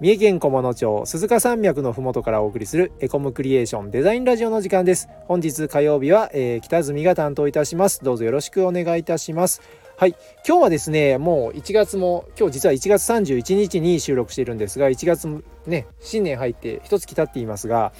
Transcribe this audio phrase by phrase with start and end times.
[0.00, 5.08] 三重県菰野町鈴鹿山脈のふもとからお送りするエコムクリエーションデザインラジオの時間です。
[5.26, 8.04] 本日火曜日は、えー、北住が担当いたします。
[8.04, 9.60] どうぞよろしくお願いいたします。
[9.96, 10.14] はい。
[10.46, 17.92] 今日はですねもう1月も今日実は1月31日に収録しているんですが1月ね新年入って一月経っていますが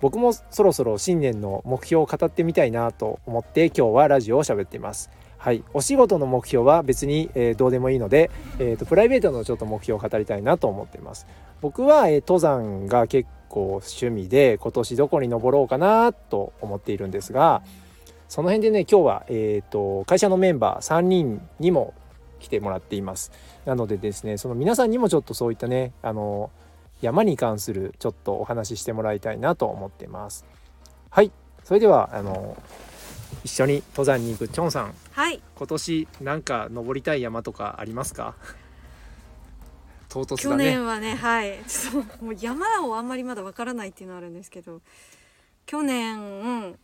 [0.00, 5.10] 僕もそろそろ新年の目標を語ってみたいなと思って今日はラジオを喋っています。
[5.38, 11.26] はい、お仕事の目標は別に、えー、どうでもいいので、えーと、プライベートのちょっと目標を語りたいなと思ってます。
[11.60, 17.62] 僕は、えー、登山が結構趣味で今年どこに登ろうかなと思っているんですが
[18.28, 21.94] その辺でね今日は、えーと、会社のメンバー3人にも
[22.40, 23.32] 来てもらっています。
[23.64, 26.50] なのでですねその皆さんにもちょっとそういったねあの
[27.00, 30.44] 山に関するちょっとお話ししてもらいたいなと思ってます。
[31.10, 31.30] はい。
[31.64, 32.56] それではあの
[33.44, 34.94] 一緒に登山に行くチョンさん。
[35.12, 35.42] はい。
[35.56, 38.34] 今年なんか登りたい山とかありますか？
[40.08, 40.64] 唐突だね。
[40.64, 41.58] 去年はねはい。
[41.66, 44.80] ちょっともう山をあんまりまだわからないっていうのはあるんですけど。
[45.66, 46.78] 去年、うん、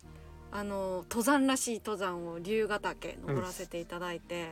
[0.51, 4.49] あの登山らしい登山を龍ヶ岳登らせていただいて、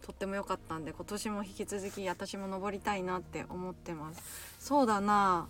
[0.00, 4.22] うん、とっても良かったんで今年も引き続き私も登りたいなって思ってます。
[4.58, 5.48] そうだな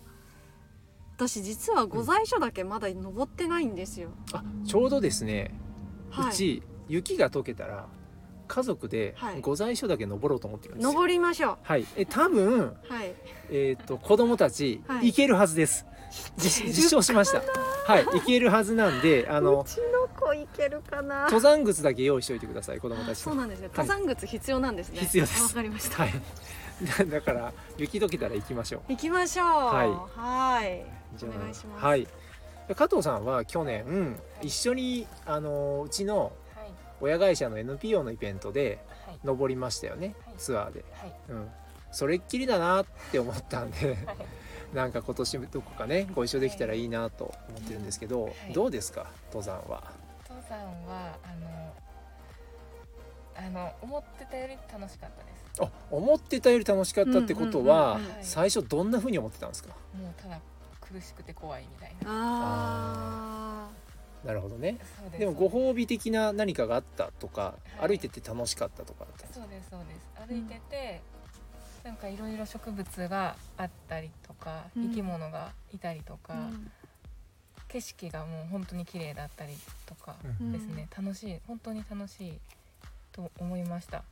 [1.15, 5.53] 私実は御在所だけまだ登ってないんですよ、あちょうどですね、
[6.09, 7.87] はい、うち雪が溶けたら
[8.47, 11.57] 家族で御在所だけ登ろうと思ってるんですよ、登りましょう。
[11.63, 11.85] はい。
[11.95, 13.15] え多分、はい、
[13.49, 15.85] えっ、ー、と子供たち、はい、行けるはずです。
[16.37, 17.41] 実実証しました。
[17.91, 18.05] はい。
[18.05, 21.23] 行けるはずなんであのうちの子行けるかな。
[21.23, 23.19] 登山靴だけ用意しておいてください子供たち。
[23.19, 25.43] そうなんですね登山靴必要なんですね、必要です。
[25.43, 26.03] わかりました。
[26.03, 26.13] はい
[27.09, 28.81] だから雪解けたら行きましょう。
[28.89, 29.47] 行きましょう。
[29.47, 30.19] はい。
[30.19, 30.85] はい。
[31.15, 31.85] じゃお願いします。
[31.85, 32.07] はい。
[32.75, 36.31] 加藤さんは去年、うん、一緒にあのうちの
[37.01, 38.79] 親会社の NPO のイベントで
[39.23, 41.49] 登りましたよね、はい、ツアーで、はい、うん、
[41.91, 44.17] それっきりだなって思ったんで、はい、
[44.73, 49.83] なんか今年どこかねご一緒できたらいいなと思ってるんですけど、どうですか登山は？
[50.29, 51.73] 登山はあの
[53.35, 55.61] あの思ってたより楽しかったです。
[55.61, 59.69] あ思ってたより楽しかったってことは、最初どんなふうに思ってたんですか？
[59.69, 60.39] もうただ
[60.81, 62.09] 苦しくて怖いみたいな。
[62.09, 64.77] ああなるほどね。
[65.17, 70.27] でもご褒美的な何かがあったとか、はい、歩いてて楽しかったとかそうですそうです。
[70.27, 71.01] 歩いてて、
[71.83, 76.71] うん、なんかいろいろ植物があったりとか、うん、生き物がいたりとか、うん、
[77.67, 79.53] 景色がもう本当に綺麗だったり
[79.85, 82.39] とかですね、楽しい本当に楽しい
[83.13, 84.03] と思いました。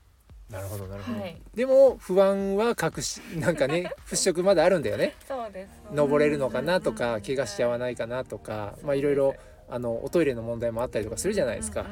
[0.49, 5.15] なるほどなるほど、はい、でも不安は隠しなんかね 払拭まだあるんだよね。
[5.27, 9.35] そうです登れるのかなとか、怪我しちゃわないかなとか、まあいろいろ
[9.69, 11.85] あのおトイレの問題もあったりとかするじゃないですか、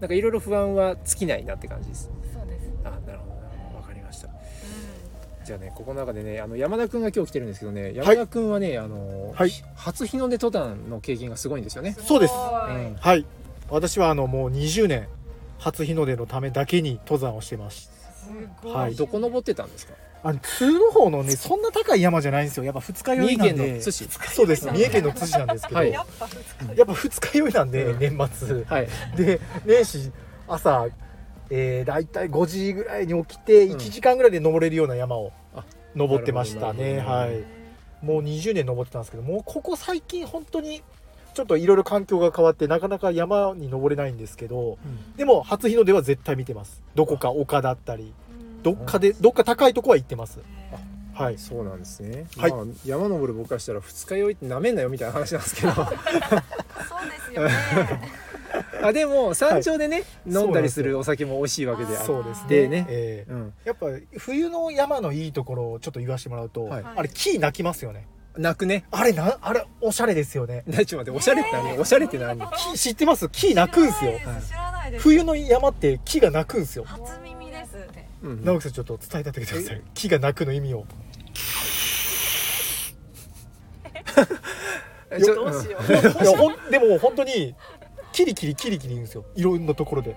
[0.00, 2.10] なんかいろいろ不安は尽きないなって感じです。
[2.32, 2.70] そうです。
[2.84, 3.26] あなるほ
[3.72, 4.28] どわかりました、
[5.44, 11.94] じゃあねここの中でねあの山田君が今日来てるんですけどね山田君はね、あの、はい、初日の出登山の経験がすごいんですよね。
[12.00, 13.26] そうです、うん、はい。
[13.68, 15.08] 私はあのもう20年
[15.62, 17.90] 初日の出のためだけに登山をしてます。
[18.64, 19.94] はい、どこ登ってたんですか？
[20.24, 22.64] あの通の方のねそんな高い山じゃないんですよ。
[22.64, 23.80] やっぱ二日酔いなんで。
[23.80, 24.66] そうです。
[24.66, 26.06] 三重県の津市なんですけど、はい、やっ
[26.86, 30.12] ぱ二日酔いなんで、年末、はい、で年始
[30.46, 30.88] 朝、
[31.50, 35.32] えー、大体5時ぐらいに起きて1時間ぐらいで登れるような山を
[35.94, 37.44] 登ってましたね、はい。
[38.04, 40.82] もう20年登ってたんですけどもうここ最近本当に
[41.34, 46.82] ちょっといろいろ環境が変わってなかなか山に登れないんですけど、うん、でも初日の出は絶対見てます。
[46.94, 48.12] どこか丘だったり。
[48.62, 50.40] どっかでどっか高いとこは行ってます。
[51.14, 52.26] はい、そうなんですね。
[52.38, 55.72] はい、まあ、山登る僕からしたら二日酔いってなめんなよみたいな話なんですけど。
[55.74, 55.96] そうで
[57.26, 57.52] すよね。
[58.82, 60.02] あでも山頂でね、は
[60.40, 62.44] い、飲んだりするお酒も美味しいわけでそうです。
[62.48, 62.68] ね。
[62.68, 63.86] ね、えーうん、やっぱ
[64.18, 68.06] 冬の山のいいところをちょっと言わせてもらうと、はい、あれ木鳴きますよね
[68.36, 68.84] 泣くね。
[68.90, 70.64] あれなあれおしゃれですよね。
[70.66, 71.78] ちょっと待っておしゃれって何？
[71.78, 72.40] おしゃれって何？
[72.72, 73.28] 木知ってます？
[73.28, 74.12] 木鳴くんすよ。
[74.98, 76.84] 冬の山って木が鳴くんすよ。
[76.84, 77.76] 初耳です
[78.22, 79.82] 直樹さんちょっと伝えてあげてください。
[79.94, 80.86] 木が鳴くの意味を。
[85.10, 85.92] どうしよう。
[85.92, 85.94] い
[86.26, 87.54] やほんでも本当に
[88.12, 89.24] キリキリキリキリ言うんですよ。
[89.34, 90.16] いろんなところで。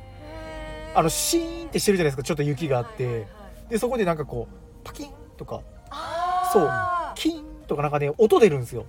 [0.95, 2.23] あのシーンってしてるじゃないですか。
[2.23, 3.27] ちょっと雪があって、
[3.69, 5.61] でそこでなんかこうパキンとか。
[6.53, 6.71] そう。
[7.15, 8.85] キンとかなんかね音出るんですよ。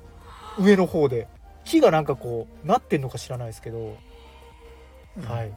[0.59, 1.29] 上の方で。
[1.65, 3.97] 木がなんかこうなってんのか知らないですけど、
[5.17, 5.53] うん、はい。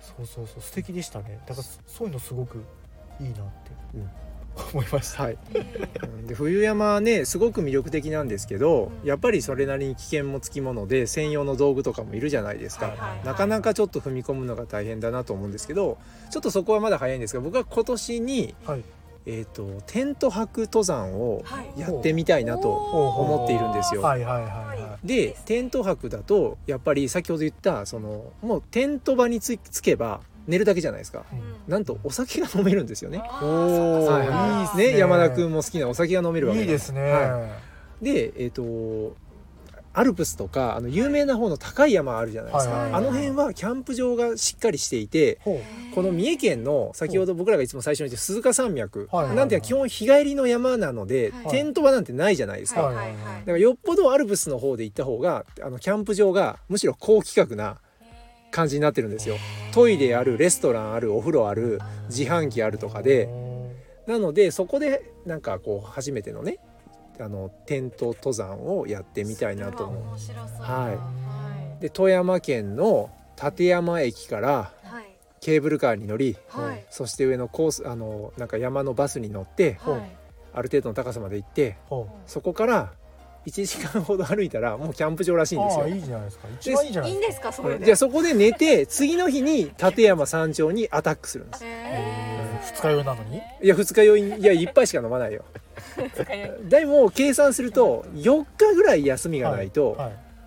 [0.00, 0.62] そうそうそう。
[0.62, 1.40] 素敵でしたね。
[1.46, 2.62] だからそういうのすごく
[3.20, 3.42] いいなって、
[3.94, 4.10] うん、
[4.72, 5.38] 思いました、はい、
[6.26, 15.98] で冬山ねすごく魅力的なんですけどやっぱりそれなりに危険もつきもので専用の道具とかもいるじゃないですか、なかなかちょっと踏み込むのが大変だなと思うんですけど
[16.30, 18.84] ちょっとそこはまだ早いんですが僕は今年に、はい
[19.28, 21.42] えーと、テント泊登山を
[21.76, 24.02] やってみたいなと思っているんですよ。
[25.04, 33.22] でテント泊だとやっぱり先ほど言ったそのもうテント場につけば寝るだけじゃないですか、うん、なんとお酒が飲めるんですよね。
[33.42, 34.92] おはい、いい。
[34.92, 37.02] ね山田君も好きなお酒が飲めるわけいいですね。
[37.12, 37.48] は
[38.00, 39.16] い、でえっ、ー、と
[39.96, 45.60] アルプスとかあの有名な方の高い山あるじゃないですか、はい、あの辺はキャンプ場がしっかりしていて、はい、
[45.94, 53.04] この三重県の先ほど僕らがいつも最初に言った鈴鹿山脈、はい、なんていうか基本日帰りの山なので、テント場なんてないじゃないですか、だか
[53.46, 57.78] らよっぽどアルプスの方で行った方があのキャンプ場がむしろ高規格な
[58.50, 59.36] 感じになってるんですよ。
[59.72, 63.30] トイレあるレストランあるお風呂ある自販機あるとかで。
[64.06, 66.58] なのでそこでなんかこう初めてのね
[67.20, 70.62] あのテント登山をやってみたいなと思う。
[70.62, 70.96] は
[71.78, 73.10] い、で富山県の
[73.42, 74.72] 立山駅から
[75.40, 80.16] ケーブルカーに乗り、はい、そして上のコースあのなんか山のバスに乗って、はい、
[80.54, 81.76] ある程度の高さまで行って、
[82.26, 82.92] そこから
[83.46, 85.86] 1時間ほど歩いたらもうキャンプ場らしいんですよ。
[85.86, 86.48] いいじゃないですか。
[86.60, 87.52] 一番いいじゃないですか。
[87.52, 91.64] それじゃあそこで寝て次の日に立山山頂にアタックするんです。
[92.74, 93.38] 二日酔いなのに？
[93.62, 95.44] いや二日酔いいや一杯しか飲まないよ。
[96.68, 99.96] でも計算すると4日ぐらい休みがないと、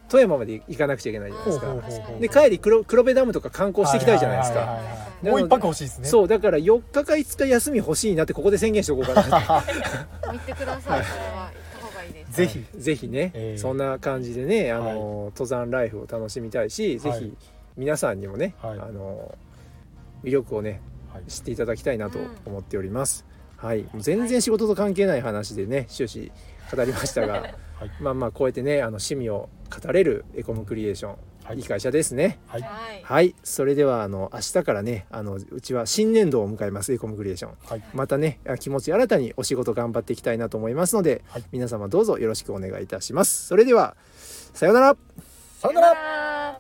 [0.10, 2.07] 富山まで行かなくちゃいけないじゃないですか。
[2.19, 4.80] で帰り黒黒部ダムとか観光していきたいじゃないですか。
[5.21, 6.07] もう一泊欲しいですね。
[6.07, 9.63] そうだから4日か5日休み欲しいなってここで宣言しておこうかな。
[10.31, 11.04] 言ってください。
[12.31, 17.33] ぜひぜひね、そんな感じでねあの、登山ライフを楽しみたいし、ぜひ
[17.75, 19.36] 皆さんにもね、あの
[20.24, 20.80] 魅力をね、
[21.27, 23.25] 知っていただきたいなと思っております。
[23.57, 26.31] はい、全然仕事と関係ない話でね終始
[26.74, 29.50] 語りましたが、 はい、まあまあこうやってねあの趣味を
[29.83, 32.39] 語れるエコムクリエーション、はい、いい会社ですね。
[32.48, 32.62] はい、
[33.04, 43.48] はい、それではあの明日からねあのうちは新年度を迎えますエコムクリエーション、はい、またね気持ち新たにお仕事頑張っていきたいなと思いますので、はい、皆様どうぞよろしくお願いいたします。
[43.48, 43.98] それでは
[44.54, 44.98] さようなら。
[45.60, 46.60] さようなら。